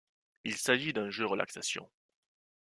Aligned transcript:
Il 0.45 0.57
s'agit 0.57 0.93
d'un 0.93 1.11
jeu 1.11 1.27
relaxation. 1.27 1.87